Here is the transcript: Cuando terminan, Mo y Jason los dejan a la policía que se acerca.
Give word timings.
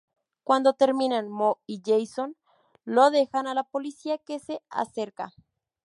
Cuando 0.43 0.73
terminan, 0.73 1.29
Mo 1.29 1.59
y 1.67 1.83
Jason 1.85 2.35
los 2.85 3.11
dejan 3.11 3.45
a 3.45 3.53
la 3.53 3.63
policía 3.65 4.17
que 4.17 4.39
se 4.39 4.63
acerca. 4.71 5.31